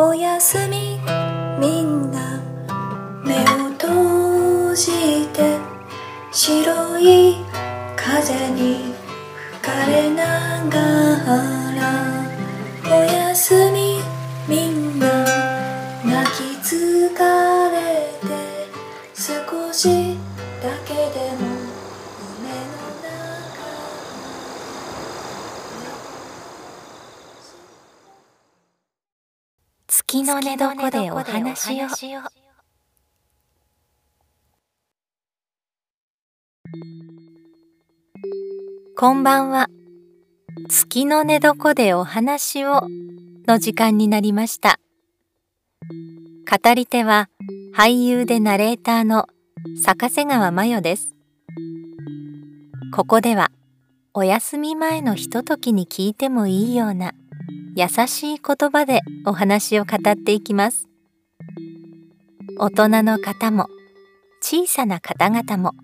[0.00, 1.00] おやすみ
[1.58, 2.40] みんな
[3.24, 5.58] 目を閉じて
[6.30, 7.34] 白い
[7.96, 8.94] 風に
[9.54, 10.78] 吹かれなが
[11.74, 12.96] ら。
[12.96, 13.98] おやすみ
[14.46, 15.08] みんな
[16.04, 17.76] 泣き疲れ
[18.22, 18.28] て
[19.16, 20.16] 少し
[30.40, 31.88] 寝床でお話を。
[38.96, 39.68] こんばんは。
[40.68, 42.86] 月の寝床でお話を
[43.46, 44.78] の時間になりました。
[46.48, 47.28] 語り手は
[47.74, 49.26] 俳優でナレーターの
[49.82, 51.14] 坂瀬川真代です。
[52.94, 53.50] ここでは
[54.14, 57.12] お休み前のひとときに聞いてもいいような
[57.74, 60.88] 優しい言葉でお話を語っていきます。
[62.58, 63.68] 大人の方も
[64.40, 65.74] 小さな方々も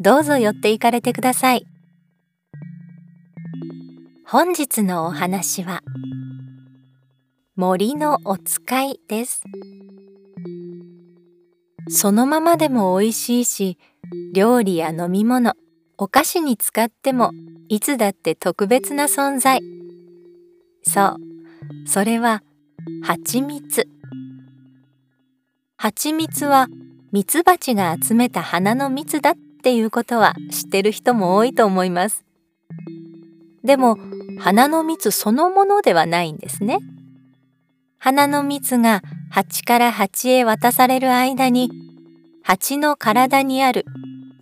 [0.00, 1.66] どうぞ寄っていかれてください。
[4.26, 5.82] 本日のお話は
[7.56, 9.42] 森のお使いです。
[11.88, 13.78] そのままでも美味しいし
[14.34, 15.54] 料理や飲み物
[15.96, 17.32] お菓子に使っても
[17.68, 19.77] いつだって特別な存在。
[20.88, 21.16] そう。
[21.86, 22.42] それは
[23.02, 23.88] 蜂蜜。
[25.76, 26.68] 蜂蜜は
[27.12, 32.24] ミツバチが集めた花の蜜だっていうことは知ってる人も多いと思います。
[33.62, 33.98] でも
[34.38, 36.78] 花の蜜そのものではないんですね。
[37.98, 41.70] 花の蜜が蜂から蜂へ渡される間に
[42.42, 43.84] 蜂の体にある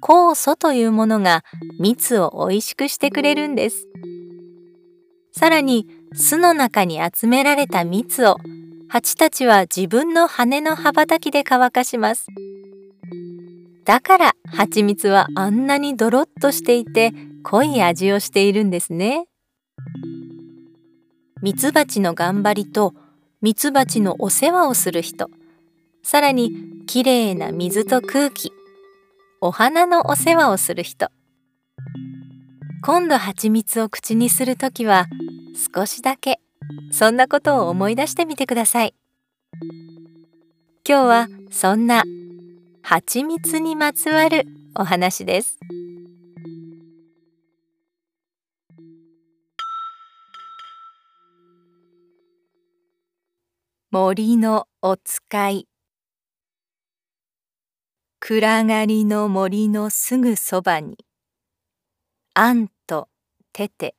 [0.00, 1.42] 酵素というものが
[1.80, 3.88] 蜜を美味しくしてくれるんです。
[5.32, 5.86] さらに
[6.16, 8.38] 巣の中に集められた蜜を
[8.88, 12.26] 蜂たちは自分の羽の羽ばたきで乾かします。
[13.84, 19.26] だから蜂蜜はあんなにドロッとしていて濃い味をしているんですね。
[21.42, 22.94] ミツバチの頑張りと
[23.42, 25.28] ミツバチのお世話をする人。
[26.02, 26.52] さらに
[26.86, 28.52] きれいな水と空気。
[29.42, 31.10] お花のお世話をする人。
[32.82, 35.06] 今度蜂蜜を口にするときは
[35.56, 36.38] 少しだけ。
[36.92, 38.94] そんなことを思い出してみてください。
[40.88, 42.04] 今日はそんな
[42.82, 44.46] 蜂蜜にまつわる
[44.76, 45.58] お話です。
[53.90, 55.68] 森のお使い。
[58.20, 60.98] 暗がりの森のすぐそばに。
[62.34, 63.08] アンと
[63.52, 63.94] テテ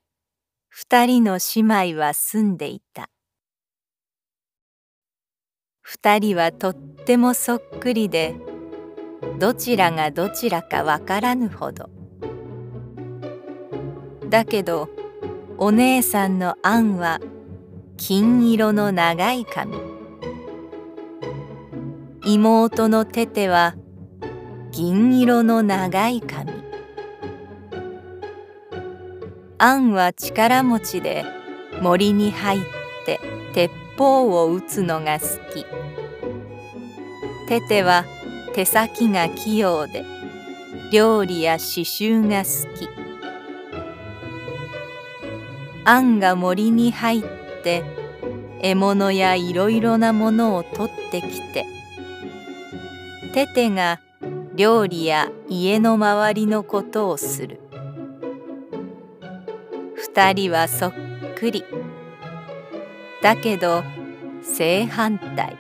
[0.70, 3.10] 二人の姉妹は住んでいた。
[5.82, 8.36] 二人はとってもそっくりで
[9.40, 11.90] どちらがどちらかわからぬほど。
[14.30, 14.90] だけど
[15.58, 17.20] お姉さんのアンは
[17.96, 19.78] 金色の長い髪。
[22.26, 23.76] 妹のテテは
[24.72, 26.57] 銀色の長い髪。
[29.60, 31.26] アンは力持ちで
[31.82, 32.62] 森に入っ
[33.06, 33.20] て
[33.54, 35.66] 鉄砲を撃つのが好き。
[37.48, 38.06] テテは
[38.54, 40.06] 手先が器用で
[40.92, 42.88] 料理や刺繍が好き。
[45.86, 47.24] アンが森に入っ
[47.64, 47.84] て
[48.62, 51.66] 獲物やいろいろなものを取ってきて
[53.34, 54.02] テテが
[54.56, 57.67] 料理や家の周りのことをする。
[60.18, 60.94] 二人はそっ
[61.36, 61.64] くり。
[63.22, 63.84] だけど
[64.42, 65.56] 正反対。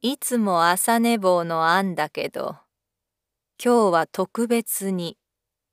[0.00, 2.54] いつも朝寝坊のアンだけど
[3.60, 5.18] 今日は特別に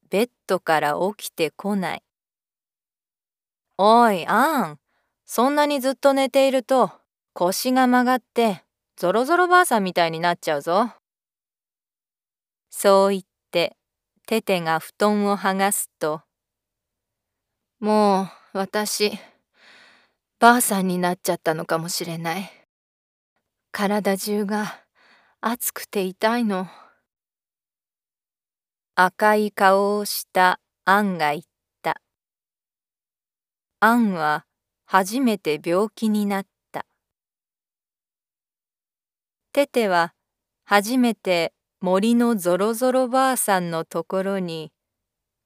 [0.10, 2.04] ベッドから起きてこない。
[3.78, 4.80] おいアン
[5.26, 6.92] そんなにずっと寝ていると
[7.34, 8.64] 腰が曲がって
[8.98, 10.90] ゾロゾロばあさんみたいになっちゃうぞ。
[12.72, 13.35] そう言って
[14.28, 16.22] テテが布団を剥がすと
[17.80, 18.24] も
[18.54, 19.12] う私
[20.40, 22.52] ばあさんになっちゃったのかもしれない。
[23.72, 24.82] 体中が
[25.42, 26.68] 熱くて痛いの。
[28.96, 31.44] 赤い顔をしたアンが言っ
[31.82, 32.02] た。
[33.80, 34.46] アンは
[34.86, 36.86] 初めて病気になった。
[39.54, 40.14] テテは
[40.66, 41.54] 初めて
[41.86, 44.72] 森のゾロゾロばあさんのところに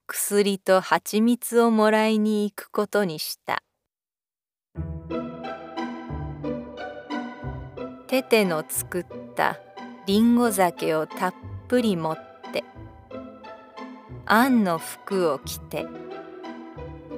[0.06, 3.62] 薬と蜂蜜をもらいに行くことにした。
[8.06, 9.06] テテの作っ
[9.36, 9.60] た
[10.06, 11.34] りんご酒をたっ
[11.68, 12.16] ぷり持っ
[12.50, 12.64] て
[14.24, 15.86] 杏の服を着て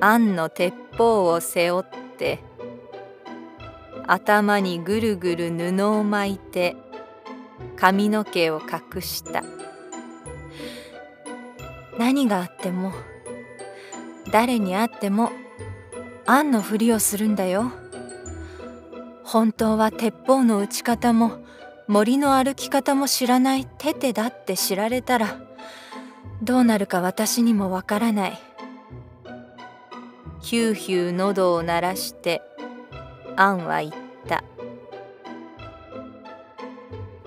[0.00, 2.40] 杏の鉄砲を背負って
[4.08, 6.74] 頭にぐるぐる布を巻いて
[7.76, 9.42] 髪の毛を隠した。
[11.98, 12.92] 何があっても
[14.30, 15.30] 誰に会っても
[16.26, 17.70] 杏のふりをするんだよ。
[19.24, 21.44] 本当は鉄砲の撃ち方も
[21.88, 25.40] 森の歩き方も知らないテテだって知られたら
[26.42, 28.38] どうなるか私にもわからない。
[30.40, 32.42] ヒューヒュー喉を鳴らして
[33.36, 33.92] アンは言っ
[34.28, 34.44] た。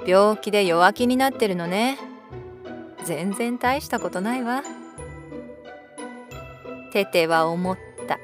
[0.06, 1.98] 病気で弱気になってるのね。
[3.06, 4.62] 全然大したことないわ。
[6.92, 8.20] テテは思った。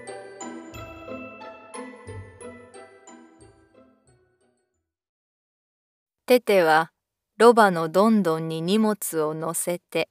[6.27, 6.91] テテは
[7.37, 10.07] ロバのどんどんに荷物を乗せて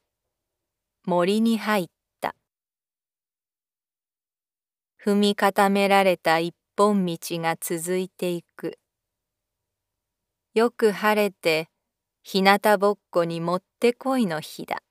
[1.07, 1.87] 森に入っ
[2.21, 2.35] た。
[5.03, 8.80] 踏み固められた一本道が続いていく。
[10.53, 11.69] よく晴れて
[12.25, 14.83] 日向ぼっこにもってこいの日だ。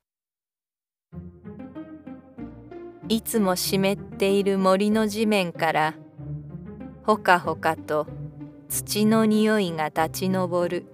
[3.10, 5.94] いつも湿っている森の地面から
[7.02, 8.06] ほかほかと
[8.70, 10.86] 土の匂いが立ち上る。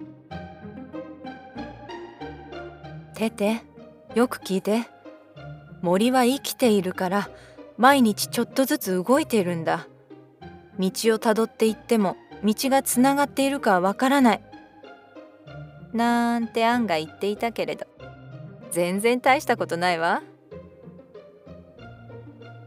[3.13, 3.61] てて
[4.15, 4.89] よく聞いて。
[5.81, 7.29] 森は生きているから
[7.77, 9.87] 毎日ちょっとずつ動いているんだ。
[10.77, 14.41] 道をたどっていっても道がつながっているかはわからない。
[15.93, 17.85] なんてアンが言っていたけれど。
[18.71, 20.21] 全然大したことないわ。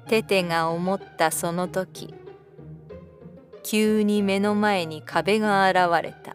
[0.09, 2.13] テテが思ったその時
[3.63, 6.35] 急に目の前に壁が現れた。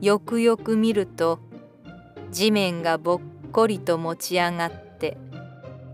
[0.00, 1.38] よくよく見ると
[2.32, 3.20] 地面がぼっ
[3.52, 5.16] こりと持ち上がって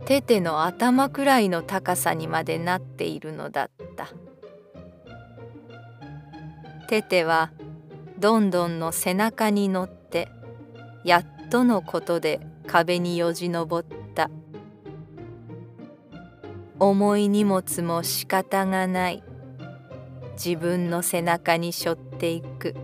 [0.06, 4.08] テテの頭くらいの高さにまでなっているのだった。
[6.88, 7.50] テテは
[8.24, 10.30] どんどんの背中に乗って
[11.04, 14.30] やっとのことで壁によじ登った。
[16.80, 19.22] 重い荷物も仕方がない。
[20.42, 22.74] 自分の背中に背負っていく。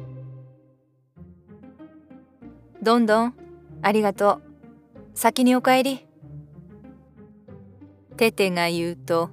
[2.83, 3.35] どんどん
[3.81, 4.43] ありがとう。
[5.15, 6.07] 先にお帰り。
[8.19, 9.31] テテが言うと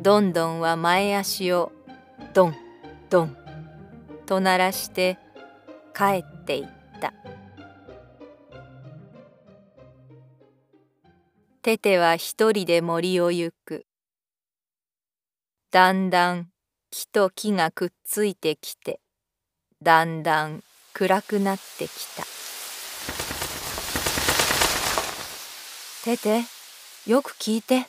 [0.00, 1.70] どんどんは前足を
[2.34, 2.56] ドン
[3.08, 3.45] ドン。
[4.26, 5.18] と鳴らして
[5.94, 6.66] 帰っていっ
[7.00, 7.14] た。
[11.62, 13.86] テテは一人で森を行く。
[15.70, 16.48] だんだん
[16.90, 19.00] 木と木がくっついてきて
[19.82, 20.62] だんだん
[20.92, 22.24] 暗くなってきた。
[26.04, 26.44] テテ
[27.06, 27.86] よく聞いて。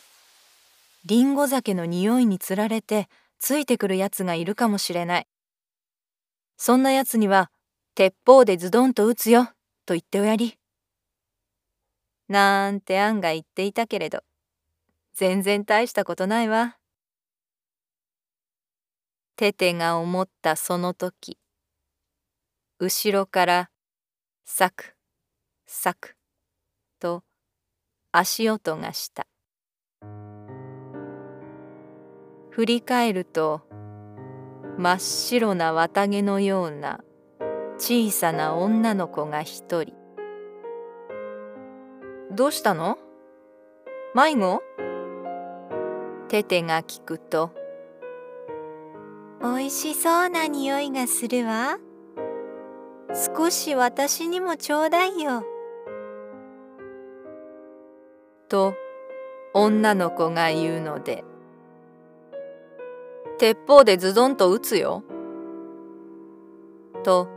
[1.05, 3.07] りんご酒の匂いにつられて
[3.39, 5.27] ついてくるやつがいるかもしれない。
[6.57, 7.51] そんなやつには
[7.95, 9.45] 鉄砲でズドンと撃つよ
[9.85, 10.57] と言っておやり。
[12.27, 14.21] なんて案が言っていたけれど
[15.13, 16.77] 全然大したことないわ。
[19.37, 21.37] テテが思ったその時
[22.79, 23.69] 後ろから
[24.45, 24.95] サク
[25.67, 26.15] サク
[26.99, 27.23] と
[28.11, 29.27] 足音がした
[32.49, 33.61] 振り返ると
[34.77, 37.03] 真っ白な綿毛のような
[37.77, 39.93] 小さな女の子が一人。
[42.31, 42.99] どうしたの？
[44.13, 44.61] 迷子？
[46.27, 47.51] テテが聞くと。
[49.41, 51.79] おいしそうな匂いがするわ。
[53.35, 55.43] 少し私にもちょうだいよ。
[58.47, 58.75] と
[59.55, 61.23] 女の子が言うので
[63.39, 65.03] 鉄砲でズドンと撃つよ。
[67.03, 67.29] と、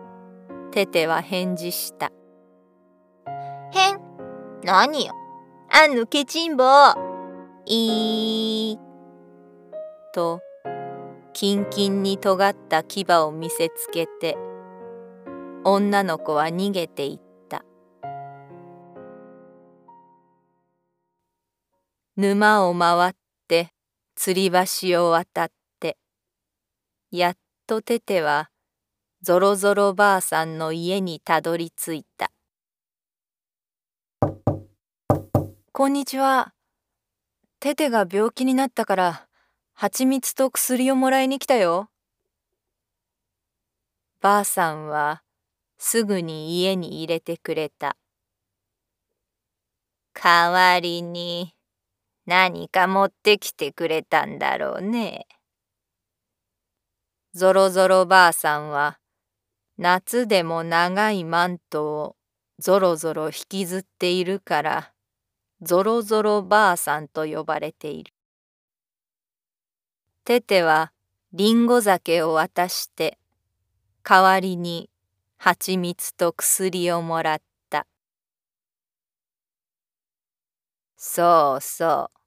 [0.71, 2.11] テテは返事した。
[3.73, 4.00] へん、
[4.64, 5.12] 何よ。
[5.71, 6.64] あんのケチンボ
[7.66, 8.78] いい。
[10.14, 10.40] と、
[11.35, 14.38] キンキンに尖った牙を見せつけて、
[15.64, 17.62] 女の子は逃げていった。
[22.16, 23.12] 沼を回っ
[23.49, 23.73] て
[24.19, 24.50] 吊り
[24.92, 25.50] 橋を渡っ
[27.12, 27.37] やっ
[27.67, 28.50] とテテは
[29.21, 32.31] ぞろぞろばあさんの家にたどり着いた。
[35.73, 36.55] こんにちは。
[37.59, 39.26] テテが病気になったから、
[39.75, 41.90] 蜂蜜と薬をもらいに来たよ。
[44.21, 45.25] ばあさんは
[45.79, 47.97] すぐに家に入れてくれた。
[50.14, 51.57] 代わりに
[52.25, 55.26] 何か持ってきてくれたんだろうね。
[57.33, 58.99] ぞろぞろばあさんは
[59.79, 62.17] 夏でも長いマントを
[62.59, 64.93] ぞろぞろ引きずっているから
[65.63, 68.13] ぞろぞろばあさんと呼ばれている。
[70.25, 70.93] テテは
[71.33, 73.19] りんご酒を渡して
[74.03, 74.91] 代わりに
[75.37, 77.87] 蜂蜜と薬をもらった。
[80.97, 82.19] そうそう。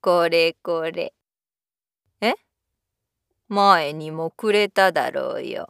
[0.00, 1.14] これこれ。
[2.20, 2.34] え？
[3.48, 5.68] 前にもくれただろうよ。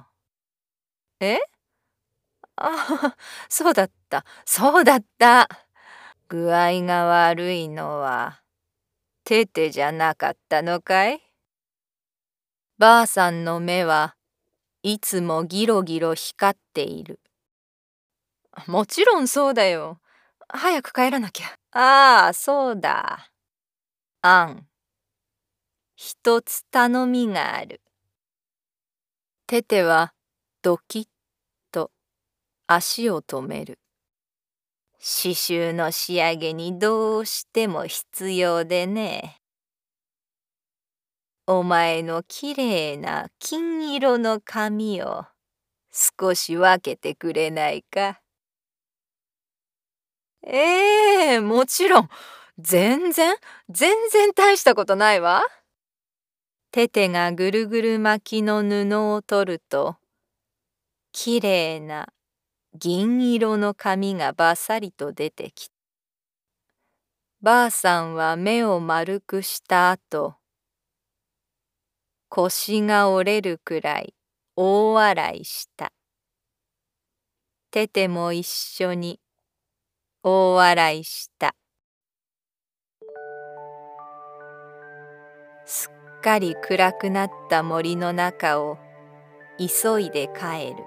[1.20, 1.38] え？
[2.56, 3.16] あ、
[3.48, 5.48] そうだった、そうだった。
[6.28, 8.42] 具合が悪いのは、
[9.24, 11.22] テテじゃなかったのかい？
[12.78, 14.16] ばあさんの目は
[14.82, 17.20] いつもギロギロ光っている。
[18.66, 19.98] もちろんそうだよ。
[20.48, 21.46] 早く帰らなきゃ。
[21.72, 23.30] ああ、そうだ。
[24.22, 24.66] あん。
[25.96, 27.80] 一つ頼みがある。
[29.46, 30.12] テテは
[30.62, 31.06] ドキッ
[31.70, 31.92] と
[32.66, 33.78] 足を止める。
[34.98, 39.36] 刺繍の仕上げにどうしても必要でね。
[41.46, 45.26] お前のきれいな金色の髪を
[45.92, 48.20] 少し分けてくれないか。
[50.42, 52.08] ええー、もちろん。
[52.58, 53.36] 全然、
[53.68, 55.42] 全然大したことないわ。
[56.74, 59.94] テテがぐるぐる巻きの布を取ると、
[61.12, 62.08] きれいな
[62.74, 65.74] 銀色の髪がばさりと出てきた。
[67.40, 70.34] ばあさんは目を丸くした後、
[72.28, 74.12] 腰が折れるくらい
[74.56, 75.92] 大笑いした。
[77.70, 79.20] テテも一緒に
[80.24, 81.54] 大笑いした。
[86.24, 88.78] かり暗くなった森の中を
[89.58, 90.82] 急いで帰る。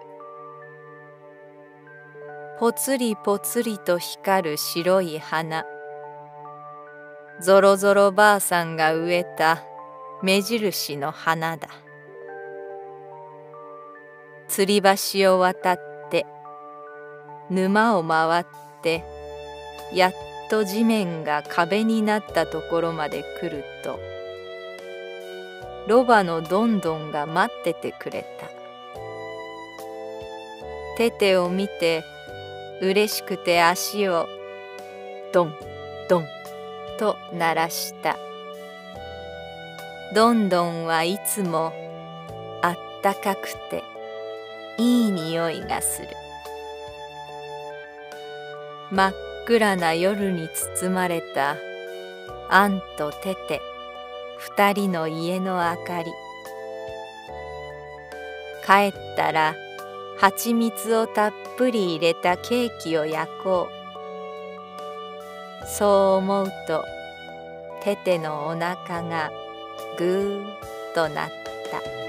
[2.60, 5.63] ぽつりぽつりと光る白い花。
[7.39, 9.63] ぞろぞろばあさんが植えた
[10.24, 11.70] 目印の花だ。
[14.50, 14.82] 吊り
[15.22, 16.25] 橋を渡って
[17.51, 18.46] 沼を回っ
[18.82, 19.03] て
[19.94, 20.13] やっ
[20.50, 24.16] と地面が壁になったところまで来ると
[25.88, 28.48] ロバのどんどんが待っててくれた。
[30.98, 32.03] テテを見て
[32.82, 34.27] 嬉しくて足を
[35.32, 35.53] ドン
[36.10, 36.27] ドン
[37.00, 38.17] と鳴らした。
[40.13, 41.72] どんどんはいつも
[42.62, 43.84] あったかくて
[44.77, 46.10] いい匂いがする。
[48.91, 49.13] 真っ
[49.46, 50.50] 暗な夜に
[50.82, 51.56] 包まれた
[52.50, 53.62] アンとテテ
[54.38, 56.12] 二人の家の明かり。
[58.65, 59.56] 帰ったら
[60.17, 63.70] 蜂蜜をたっぷり入れたケーキを焼こ
[65.63, 65.65] う。
[65.67, 66.84] そう思うと
[67.84, 69.32] テテのお腹が
[69.98, 70.50] ぐーっ
[70.94, 71.29] となっ
[71.72, 72.06] た。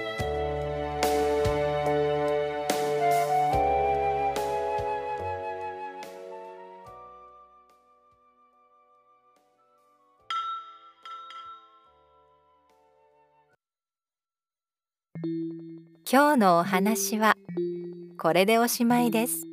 [16.10, 17.36] 今日のお話は
[18.16, 19.44] これでおしまいです。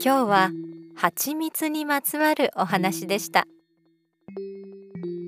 [0.00, 0.50] 今日は
[0.94, 3.48] 蜂蜜にまつわるお話でした。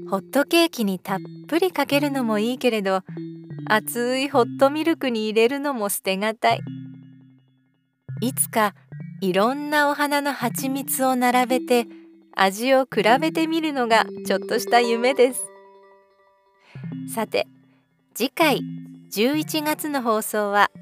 [0.08, 3.02] ホットケーキにたっぷりかけるのもいいけれど
[3.68, 6.60] 熱いホットミルクに入れるのも捨てがたい。
[8.20, 8.76] いつか
[9.20, 11.88] いろんなお花の蜂蜜を並べて
[12.36, 15.44] 味を比べてみるのがちょっとした夢です。
[17.12, 17.48] さて
[18.18, 18.58] 次回
[19.12, 20.72] 11月の放送は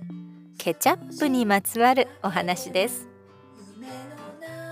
[0.56, 3.10] ケチャップにまつわるお話です。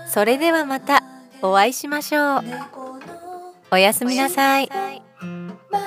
[0.07, 1.03] それではまた
[1.43, 2.43] お会いしましょう。
[3.69, 4.69] おやすみなさい。
[5.69, 5.85] まだ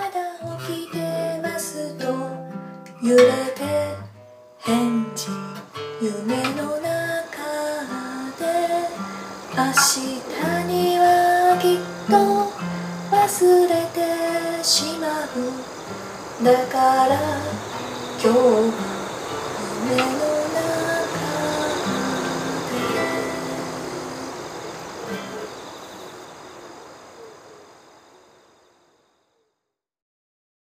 [0.61, 2.05] 起きてますと
[3.03, 3.25] 揺れ